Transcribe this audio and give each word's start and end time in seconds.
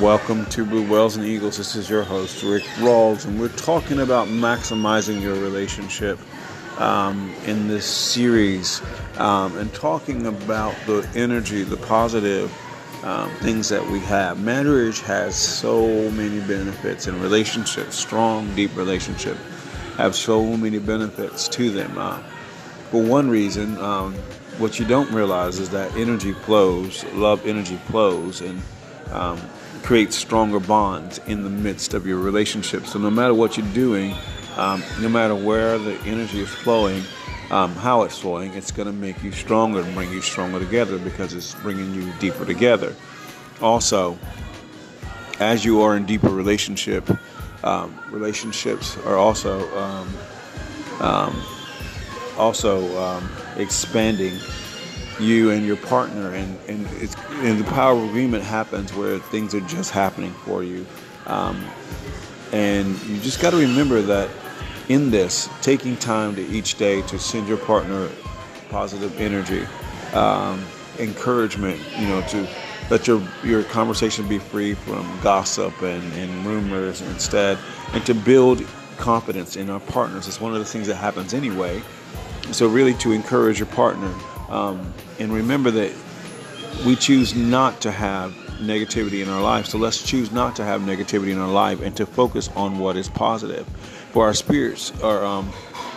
Welcome 0.00 0.46
to 0.46 0.64
Blue 0.64 0.90
Whales 0.90 1.16
and 1.16 1.26
Eagles. 1.26 1.58
This 1.58 1.76
is 1.76 1.90
your 1.90 2.02
host, 2.02 2.42
Rick 2.42 2.62
Rawls, 2.78 3.26
and 3.26 3.38
we're 3.38 3.48
talking 3.50 4.00
about 4.00 4.26
maximizing 4.26 5.20
your 5.20 5.34
relationship 5.34 6.18
um, 6.78 7.30
in 7.44 7.68
this 7.68 7.84
series 7.84 8.80
um, 9.18 9.54
and 9.58 9.72
talking 9.74 10.26
about 10.26 10.74
the 10.86 11.06
energy, 11.14 11.62
the 11.62 11.76
positive 11.76 12.50
um, 13.04 13.30
things 13.40 13.68
that 13.68 13.86
we 13.86 13.98
have. 14.00 14.40
Marriage 14.40 15.00
has 15.00 15.36
so 15.36 16.10
many 16.12 16.40
benefits, 16.46 17.06
and 17.06 17.20
relationships, 17.20 17.94
strong, 17.94 18.52
deep 18.54 18.74
relationships, 18.74 19.40
have 19.98 20.16
so 20.16 20.56
many 20.56 20.78
benefits 20.78 21.48
to 21.48 21.70
them. 21.70 21.98
Uh, 21.98 22.22
for 22.90 23.02
one 23.02 23.28
reason, 23.28 23.76
um, 23.76 24.14
what 24.56 24.80
you 24.80 24.86
don't 24.86 25.10
realize 25.12 25.58
is 25.58 25.68
that 25.68 25.94
energy 25.96 26.32
flows, 26.32 27.04
love 27.12 27.46
energy 27.46 27.76
flows, 27.88 28.40
and 28.40 28.62
um, 29.12 29.40
create 29.82 30.12
stronger 30.12 30.60
bonds 30.60 31.20
in 31.26 31.42
the 31.42 31.50
midst 31.50 31.94
of 31.94 32.06
your 32.06 32.18
relationship. 32.18 32.86
So 32.86 32.98
no 32.98 33.10
matter 33.10 33.34
what 33.34 33.56
you're 33.56 33.74
doing, 33.74 34.14
um, 34.56 34.82
no 35.00 35.08
matter 35.08 35.34
where 35.34 35.78
the 35.78 35.94
energy 36.04 36.40
is 36.40 36.48
flowing, 36.48 37.02
um, 37.50 37.74
how 37.74 38.02
it's 38.02 38.18
flowing, 38.18 38.54
it's 38.54 38.70
going 38.70 38.86
to 38.86 38.92
make 38.92 39.22
you 39.22 39.32
stronger 39.32 39.80
and 39.80 39.94
bring 39.94 40.10
you 40.10 40.22
stronger 40.22 40.58
together 40.58 40.98
because 40.98 41.34
it's 41.34 41.54
bringing 41.56 41.94
you 41.94 42.12
deeper 42.18 42.44
together. 42.44 42.94
Also, 43.60 44.18
as 45.38 45.64
you 45.64 45.82
are 45.82 45.96
in 45.96 46.06
deeper 46.06 46.30
relationship, 46.30 47.08
um, 47.64 47.98
relationships 48.10 48.96
are 48.98 49.16
also 49.16 49.68
um, 49.78 50.08
um, 51.00 51.42
also 52.38 52.96
um, 53.02 53.30
expanding 53.56 54.38
you 55.20 55.50
and 55.50 55.66
your 55.66 55.76
partner, 55.76 56.32
and 56.32 56.58
and, 56.68 56.86
it's, 56.92 57.16
and 57.30 57.58
the 57.58 57.70
power 57.70 57.96
of 57.96 58.04
agreement 58.04 58.44
happens 58.44 58.92
where 58.94 59.18
things 59.18 59.54
are 59.54 59.60
just 59.60 59.90
happening 59.90 60.32
for 60.44 60.62
you, 60.62 60.86
um, 61.26 61.64
and 62.52 63.00
you 63.04 63.18
just 63.20 63.40
got 63.40 63.50
to 63.50 63.56
remember 63.56 64.00
that 64.02 64.30
in 64.88 65.10
this, 65.10 65.48
taking 65.60 65.96
time 65.96 66.34
to 66.34 66.42
each 66.48 66.76
day 66.76 67.02
to 67.02 67.18
send 67.18 67.48
your 67.48 67.58
partner 67.58 68.08
positive 68.68 69.18
energy, 69.20 69.64
um, 70.14 70.64
encouragement, 70.98 71.80
you 71.98 72.06
know, 72.08 72.20
to 72.28 72.48
let 72.90 73.06
your 73.06 73.22
your 73.44 73.62
conversation 73.64 74.28
be 74.28 74.38
free 74.38 74.74
from 74.74 75.06
gossip 75.22 75.80
and, 75.82 76.12
and 76.14 76.46
rumors 76.46 77.00
instead, 77.02 77.58
and 77.92 78.04
to 78.06 78.14
build 78.14 78.64
confidence 78.96 79.56
in 79.56 79.70
our 79.70 79.80
partners. 79.80 80.28
It's 80.28 80.40
one 80.40 80.52
of 80.52 80.58
the 80.58 80.64
things 80.64 80.86
that 80.86 80.96
happens 80.96 81.34
anyway. 81.34 81.82
So 82.50 82.68
really, 82.68 82.94
to 82.94 83.12
encourage 83.12 83.58
your 83.58 83.68
partner 83.68 84.12
um, 84.52 84.92
and 85.18 85.32
remember 85.32 85.70
that 85.70 85.92
we 86.86 86.94
choose 86.94 87.34
not 87.34 87.80
to 87.80 87.90
have 87.90 88.32
negativity 88.60 89.22
in 89.22 89.28
our 89.28 89.42
life. 89.42 89.66
So 89.66 89.78
let's 89.78 90.02
choose 90.02 90.30
not 90.30 90.54
to 90.56 90.64
have 90.64 90.82
negativity 90.82 91.32
in 91.32 91.38
our 91.38 91.50
life 91.50 91.80
and 91.80 91.96
to 91.96 92.06
focus 92.06 92.48
on 92.54 92.78
what 92.78 92.96
is 92.96 93.08
positive. 93.08 93.66
For 94.12 94.26
our 94.26 94.34
spirits 94.34 94.92
are 95.02 95.24
um, 95.24 95.52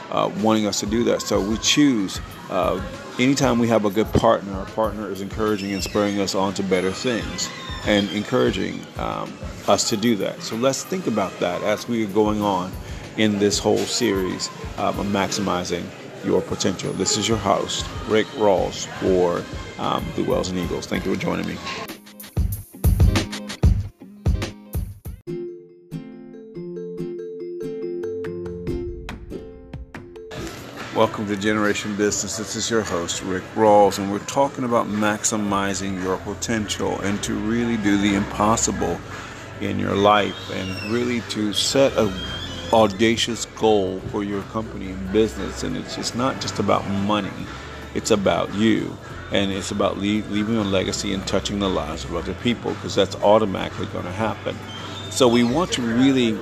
uh, 0.09 0.31
wanting 0.41 0.65
us 0.65 0.79
to 0.79 0.85
do 0.85 1.03
that. 1.05 1.21
So 1.21 1.39
we 1.41 1.57
choose. 1.57 2.19
Uh, 2.49 2.81
anytime 3.19 3.59
we 3.59 3.67
have 3.67 3.85
a 3.85 3.89
good 3.89 4.11
partner, 4.13 4.53
our 4.53 4.65
partner 4.67 5.11
is 5.11 5.21
encouraging 5.21 5.73
and 5.73 5.83
spurring 5.83 6.19
us 6.19 6.33
on 6.33 6.53
to 6.55 6.63
better 6.63 6.91
things 6.91 7.49
and 7.85 8.09
encouraging 8.11 8.79
um, 8.97 9.37
us 9.67 9.89
to 9.89 9.97
do 9.97 10.15
that. 10.17 10.41
So 10.41 10.55
let's 10.55 10.83
think 10.83 11.07
about 11.07 11.37
that 11.39 11.61
as 11.63 11.87
we 11.87 12.03
are 12.05 12.09
going 12.09 12.41
on 12.41 12.71
in 13.17 13.39
this 13.39 13.59
whole 13.59 13.77
series 13.77 14.47
of 14.77 14.95
maximizing 14.97 15.85
your 16.25 16.41
potential. 16.41 16.91
This 16.93 17.17
is 17.17 17.27
your 17.27 17.37
host, 17.37 17.85
Rick 18.07 18.27
Rawls, 18.37 18.87
for 18.99 19.43
um, 19.81 20.05
the 20.15 20.23
Wells 20.23 20.49
and 20.49 20.59
Eagles. 20.59 20.87
Thank 20.87 21.05
you 21.05 21.13
for 21.13 21.21
joining 21.21 21.47
me. 21.47 21.57
Welcome 30.95 31.27
to 31.27 31.35
Generation 31.35 31.93
Business. 31.97 32.37
This 32.37 32.55
is 32.55 32.69
your 32.69 32.81
host, 32.81 33.21
Rick 33.23 33.43
Rawls, 33.53 33.99
and 33.99 34.09
we're 34.09 34.19
talking 34.19 34.63
about 34.63 34.87
maximizing 34.87 36.01
your 36.01 36.15
potential 36.19 36.99
and 37.01 37.21
to 37.21 37.33
really 37.33 37.75
do 37.75 37.97
the 37.97 38.15
impossible 38.15 38.97
in 39.59 39.77
your 39.77 39.93
life 39.93 40.49
and 40.51 40.93
really 40.93 41.19
to 41.29 41.51
set 41.51 41.91
a 41.97 42.05
audacious 42.75 43.45
goal 43.45 44.01
for 44.11 44.23
your 44.23 44.41
company 44.43 44.91
and 44.91 45.13
business. 45.13 45.63
And 45.63 45.77
it's 45.77 45.95
just 45.95 46.15
not 46.15 46.41
just 46.41 46.59
about 46.59 46.85
money, 46.87 47.31
it's 47.93 48.11
about 48.11 48.53
you. 48.53 48.95
And 49.31 49.51
it's 49.51 49.71
about 49.71 49.97
leave, 49.97 50.29
leaving 50.29 50.57
a 50.57 50.63
legacy 50.63 51.13
and 51.13 51.25
touching 51.25 51.59
the 51.59 51.69
lives 51.69 52.03
of 52.03 52.15
other 52.15 52.33
people 52.35 52.73
because 52.73 52.93
that's 52.93 53.15
automatically 53.15 53.87
going 53.87 54.05
to 54.05 54.11
happen. 54.11 54.55
So 55.09 55.27
we 55.27 55.43
want 55.43 55.71
to 55.73 55.81
really 55.81 56.37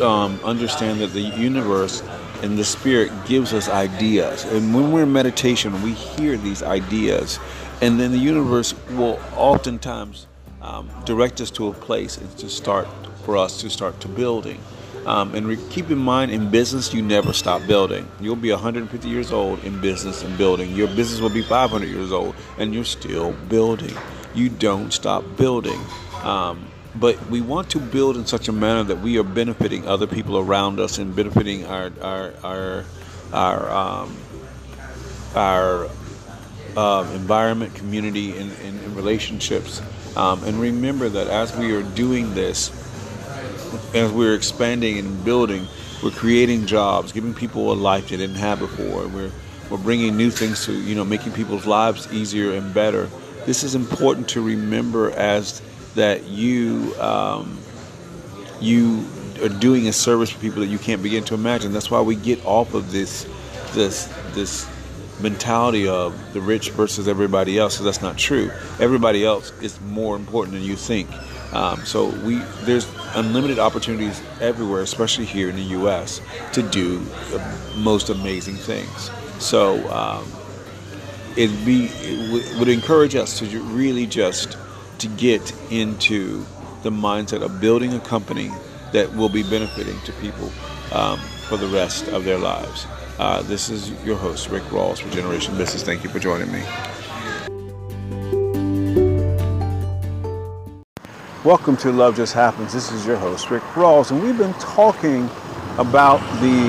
um, 0.00 0.38
understand 0.44 1.00
that 1.00 1.08
the 1.08 1.20
universe 1.20 2.02
and 2.42 2.58
the 2.58 2.64
spirit 2.64 3.10
gives 3.26 3.52
us 3.52 3.68
ideas. 3.68 4.44
And 4.44 4.74
when 4.74 4.92
we're 4.92 5.02
in 5.02 5.12
meditation, 5.12 5.82
we 5.82 5.92
hear 5.92 6.36
these 6.36 6.62
ideas. 6.62 7.40
And 7.82 7.98
then 7.98 8.12
the 8.12 8.18
universe 8.18 8.74
will 8.90 9.18
oftentimes 9.34 10.26
um, 10.62 10.88
direct 11.04 11.40
us 11.40 11.50
to 11.52 11.68
a 11.68 11.72
place 11.72 12.18
and 12.18 12.30
to 12.38 12.48
start 12.48 12.86
for 13.24 13.36
us 13.36 13.60
to 13.62 13.70
start 13.70 13.98
to 14.00 14.08
building. 14.08 14.60
Um, 15.06 15.34
and 15.34 15.46
re- 15.46 15.58
keep 15.70 15.90
in 15.90 15.98
mind, 15.98 16.30
in 16.30 16.50
business, 16.50 16.92
you 16.92 17.02
never 17.02 17.32
stop 17.32 17.66
building. 17.66 18.06
You'll 18.20 18.36
be 18.36 18.50
150 18.50 19.08
years 19.08 19.32
old 19.32 19.64
in 19.64 19.80
business 19.80 20.22
and 20.22 20.36
building. 20.36 20.74
Your 20.74 20.88
business 20.88 21.20
will 21.20 21.30
be 21.30 21.42
500 21.42 21.88
years 21.88 22.12
old, 22.12 22.34
and 22.58 22.74
you're 22.74 22.84
still 22.84 23.32
building. 23.48 23.96
You 24.34 24.50
don't 24.50 24.92
stop 24.92 25.24
building. 25.36 25.80
Um, 26.22 26.66
but 26.94 27.24
we 27.30 27.40
want 27.40 27.70
to 27.70 27.78
build 27.78 28.16
in 28.16 28.26
such 28.26 28.48
a 28.48 28.52
manner 28.52 28.82
that 28.84 29.00
we 29.00 29.18
are 29.18 29.22
benefiting 29.22 29.86
other 29.86 30.06
people 30.06 30.38
around 30.38 30.80
us 30.80 30.98
and 30.98 31.14
benefiting 31.14 31.64
our 31.66 31.92
our 32.02 32.34
our 32.42 32.84
our 33.32 33.70
um, 33.70 34.16
our 35.34 35.88
uh, 36.76 37.10
environment, 37.14 37.74
community, 37.74 38.36
and, 38.36 38.52
and, 38.62 38.80
and 38.80 38.96
relationships. 38.96 39.82
Um, 40.16 40.42
and 40.44 40.60
remember 40.60 41.08
that 41.08 41.28
as 41.28 41.56
we 41.56 41.72
are 41.74 41.82
doing 41.82 42.34
this, 42.34 42.70
as 43.94 44.12
we're 44.12 44.34
expanding 44.34 44.98
and 44.98 45.24
building, 45.24 45.66
we're 46.02 46.10
creating 46.10 46.66
jobs, 46.66 47.12
giving 47.12 47.34
people 47.34 47.72
a 47.72 47.74
life 47.74 48.08
they 48.08 48.16
didn't 48.16 48.36
have 48.36 48.58
before. 48.58 49.06
We're 49.08 49.32
we're 49.70 49.78
bringing 49.78 50.16
new 50.16 50.30
things 50.30 50.64
to 50.66 50.72
you 50.72 50.94
know 50.94 51.04
making 51.04 51.32
people's 51.32 51.66
lives 51.66 52.12
easier 52.12 52.52
and 52.52 52.72
better. 52.74 53.08
This 53.46 53.62
is 53.62 53.74
important 53.74 54.28
to 54.30 54.40
remember 54.42 55.10
as 55.12 55.62
that 55.94 56.24
you 56.24 56.94
um, 57.00 57.58
you 58.60 59.04
are 59.42 59.48
doing 59.48 59.88
a 59.88 59.92
service 59.92 60.30
for 60.30 60.38
people 60.40 60.60
that 60.60 60.68
you 60.68 60.78
can't 60.78 61.02
begin 61.02 61.24
to 61.24 61.34
imagine. 61.34 61.72
That's 61.72 61.90
why 61.90 62.00
we 62.00 62.16
get 62.16 62.44
off 62.44 62.74
of 62.74 62.92
this 62.92 63.26
this 63.72 64.06
this 64.32 64.68
mentality 65.20 65.86
of 65.86 66.32
the 66.32 66.40
rich 66.40 66.70
versus 66.70 67.06
everybody 67.06 67.58
else 67.58 67.74
because 67.74 67.84
that's 67.84 68.02
not 68.02 68.16
true. 68.16 68.50
Everybody 68.78 69.24
else 69.24 69.52
is 69.60 69.80
more 69.82 70.16
important 70.16 70.54
than 70.54 70.64
you 70.64 70.76
think. 70.76 71.08
Um, 71.52 71.84
so 71.84 72.06
we 72.24 72.36
there's 72.62 72.88
unlimited 73.14 73.58
opportunities 73.58 74.22
everywhere, 74.40 74.82
especially 74.82 75.24
here 75.24 75.48
in 75.48 75.56
the 75.56 75.62
U.S., 75.62 76.20
to 76.52 76.62
do 76.62 77.00
the 77.30 77.42
most 77.76 78.08
amazing 78.08 78.54
things. 78.56 79.10
So 79.42 79.88
um, 79.90 80.24
it'd 81.36 81.64
be 81.64 81.86
it 81.92 82.58
would 82.58 82.68
encourage 82.68 83.14
us 83.14 83.38
to 83.38 83.60
really 83.62 84.06
just 84.06 84.56
to 84.98 85.08
get 85.08 85.52
into 85.70 86.44
the 86.82 86.90
mindset 86.90 87.42
of 87.42 87.60
building 87.60 87.94
a 87.94 88.00
company 88.00 88.50
that 88.92 89.14
will 89.14 89.28
be 89.28 89.42
benefiting 89.42 89.98
to 90.02 90.12
people 90.14 90.50
um, 90.92 91.18
for 91.48 91.56
the 91.56 91.66
rest 91.68 92.08
of 92.08 92.24
their 92.24 92.38
lives. 92.38 92.86
Uh, 93.18 93.42
this 93.42 93.68
is 93.68 93.90
your 94.04 94.16
host, 94.16 94.48
Rick 94.48 94.62
Rawls 94.64 95.00
for 95.00 95.10
Generation 95.10 95.56
Business. 95.56 95.82
Thank 95.82 96.04
you 96.04 96.10
for 96.10 96.18
joining 96.18 96.50
me. 96.50 96.62
Welcome 101.42 101.78
to 101.78 101.90
Love 101.90 102.16
Just 102.16 102.34
Happens. 102.34 102.74
This 102.74 102.92
is 102.92 103.06
your 103.06 103.16
host, 103.16 103.50
Rick 103.50 103.62
Rawls, 103.72 104.10
and 104.10 104.22
we've 104.22 104.36
been 104.36 104.52
talking 104.54 105.24
about 105.78 106.18
the 106.42 106.68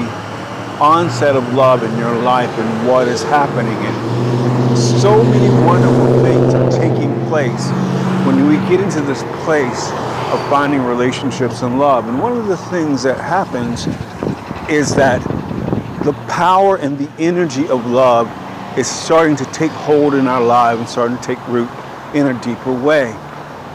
onset 0.82 1.36
of 1.36 1.54
love 1.54 1.84
in 1.84 1.98
your 1.98 2.16
life 2.16 2.50
and 2.58 2.88
what 2.88 3.10
is 3.10 3.22
happening. 3.22 3.76
And 3.76 4.78
so 4.78 5.22
many 5.26 5.50
wonderful 5.66 6.24
things 6.24 6.54
are 6.54 6.72
taking 6.72 7.14
place 7.28 7.68
when 8.26 8.48
we 8.48 8.56
get 8.70 8.80
into 8.80 9.02
this 9.02 9.24
place 9.44 9.90
of 10.32 10.40
finding 10.50 10.82
relationships 10.84 11.64
and 11.64 11.78
love. 11.78 12.08
And 12.08 12.22
one 12.22 12.38
of 12.38 12.48
the 12.48 12.56
things 12.56 13.04
that 13.04 13.20
happens 13.20 13.88
is 14.70 14.96
that 14.96 15.22
the 16.06 16.14
power 16.30 16.78
and 16.78 16.98
the 16.98 17.12
energy 17.20 17.68
of 17.68 17.86
love 17.88 18.32
is 18.78 18.88
starting 18.88 19.36
to 19.36 19.46
take 19.48 19.72
hold 19.72 20.14
in 20.14 20.28
our 20.28 20.42
lives 20.42 20.80
and 20.80 20.88
starting 20.88 21.18
to 21.18 21.24
take 21.24 21.46
root 21.50 21.70
in 22.14 22.28
a 22.28 22.42
deeper 22.42 22.72
way 22.72 23.14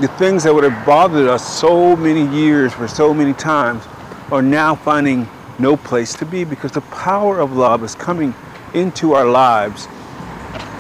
the 0.01 0.09
things 0.09 0.45
that 0.45 0.55
would 0.55 0.65
have 0.65 0.85
bothered 0.85 1.27
us 1.27 1.59
so 1.59 1.97
many 1.97 2.27
years 2.37 2.73
for 2.75 2.87
so 2.87 3.15
many 3.15 3.33
times 3.33 3.83
are 4.31 4.43
now 4.43 4.75
finding 4.75 5.27
no 5.59 5.75
place 5.75 6.13
to 6.13 6.27
be 6.27 6.45
because 6.45 6.73
the 6.73 6.83
power 6.83 7.41
of 7.41 7.57
love 7.57 7.83
is 7.83 7.95
coming 7.95 8.35
into 8.75 9.15
our 9.15 9.25
lives 9.25 9.89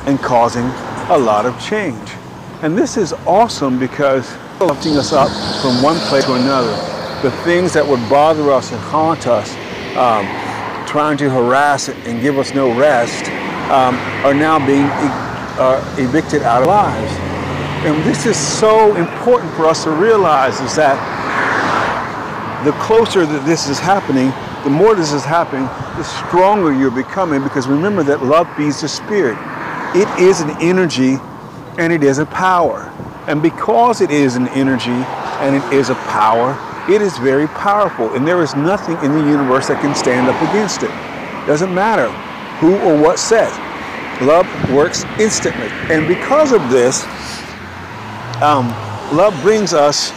and 0.04 0.18
causing 0.18 0.64
a 1.08 1.16
lot 1.16 1.46
of 1.46 1.58
change. 1.58 2.10
And 2.60 2.76
this 2.76 2.98
is 2.98 3.14
awesome 3.26 3.78
because 3.78 4.30
lifting 4.60 4.96
us 4.98 5.14
up 5.14 5.28
from 5.62 5.82
one 5.82 5.96
place 6.08 6.24
to 6.26 6.34
another. 6.34 6.72
The 7.22 7.30
things 7.42 7.72
that 7.72 7.86
would 7.86 8.06
bother 8.10 8.52
us 8.52 8.70
and 8.70 8.80
haunt 8.80 9.26
us, 9.26 9.54
um, 9.96 10.26
trying 10.86 11.16
to 11.18 11.30
harass 11.30 11.88
and 11.88 12.20
give 12.20 12.38
us 12.38 12.52
no 12.52 12.76
rest, 12.78 13.24
um, 13.70 13.94
are 14.24 14.34
now 14.34 14.58
being 14.58 14.84
uh, 15.58 15.96
evicted 15.98 16.42
out 16.42 16.62
of 16.62 16.68
lives. 16.68 17.25
And 17.86 18.02
this 18.02 18.26
is 18.26 18.36
so 18.36 18.96
important 18.96 19.54
for 19.54 19.66
us 19.66 19.84
to 19.84 19.90
realize 19.90 20.60
is 20.60 20.74
that 20.74 20.98
the 22.64 22.72
closer 22.82 23.24
that 23.24 23.46
this 23.46 23.68
is 23.68 23.78
happening, 23.78 24.32
the 24.64 24.70
more 24.70 24.96
this 24.96 25.12
is 25.12 25.24
happening, 25.24 25.66
the 25.96 26.02
stronger 26.02 26.72
you're 26.72 26.90
becoming 26.90 27.44
because 27.44 27.68
remember 27.68 28.02
that 28.02 28.24
love 28.24 28.48
feeds 28.56 28.80
the 28.80 28.88
spirit. 28.88 29.38
It 29.94 30.08
is 30.18 30.40
an 30.40 30.50
energy 30.60 31.18
and 31.78 31.92
it 31.92 32.02
is 32.02 32.18
a 32.18 32.26
power. 32.26 32.92
And 33.28 33.40
because 33.40 34.00
it 34.00 34.10
is 34.10 34.34
an 34.34 34.48
energy 34.48 34.90
and 35.38 35.54
it 35.54 35.72
is 35.72 35.88
a 35.88 35.94
power, 36.10 36.58
it 36.90 37.00
is 37.00 37.16
very 37.18 37.46
powerful. 37.46 38.12
And 38.14 38.26
there 38.26 38.42
is 38.42 38.56
nothing 38.56 38.96
in 39.04 39.12
the 39.12 39.30
universe 39.30 39.68
that 39.68 39.80
can 39.80 39.94
stand 39.94 40.28
up 40.28 40.42
against 40.50 40.82
it. 40.82 40.90
Doesn't 41.46 41.72
matter 41.72 42.10
who 42.58 42.76
or 42.78 43.00
what 43.00 43.20
says. 43.20 43.56
Love 44.22 44.48
works 44.72 45.04
instantly. 45.20 45.68
And 45.94 46.08
because 46.08 46.50
of 46.50 46.68
this, 46.68 47.06
um, 48.42 48.68
love 49.16 49.40
brings 49.42 49.72
us 49.72 50.10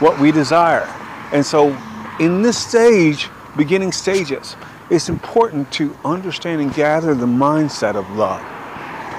what 0.00 0.18
we 0.20 0.32
desire. 0.32 0.88
And 1.32 1.44
so 1.44 1.76
in 2.20 2.42
this 2.42 2.58
stage, 2.58 3.28
beginning 3.56 3.92
stages, 3.92 4.56
it's 4.90 5.08
important 5.08 5.72
to 5.72 5.96
understand 6.04 6.60
and 6.60 6.72
gather 6.74 7.14
the 7.14 7.26
mindset 7.26 7.96
of 7.96 8.08
love. 8.16 8.42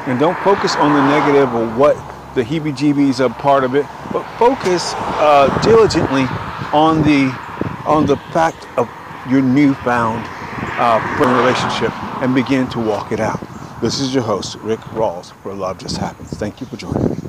And 0.07 0.19
don't 0.19 0.37
focus 0.39 0.75
on 0.75 0.93
the 0.93 1.07
negative 1.09 1.53
or 1.53 1.67
what 1.77 1.95
the 2.35 2.43
heebie-jeebies 2.43 3.19
are 3.19 3.33
part 3.33 3.63
of 3.63 3.75
it, 3.75 3.85
but 4.13 4.23
focus 4.37 4.93
uh, 4.95 5.61
diligently 5.63 6.23
on 6.73 7.01
the 7.03 7.33
on 7.87 8.05
the 8.05 8.17
fact 8.33 8.67
of 8.77 8.89
your 9.31 9.41
newfound 9.41 10.23
uh, 10.77 10.99
relationship 11.19 11.91
and 12.21 12.35
begin 12.35 12.67
to 12.69 12.79
walk 12.79 13.11
it 13.11 13.19
out. 13.19 13.39
This 13.81 13.99
is 13.99 14.13
your 14.13 14.23
host, 14.23 14.55
Rick 14.57 14.79
Rawls, 14.91 15.29
where 15.43 15.53
love 15.55 15.77
just 15.77 15.97
happens. 15.97 16.31
Thank 16.31 16.61
you 16.61 16.67
for 16.67 16.77
joining 16.77 17.11
me. 17.11 17.24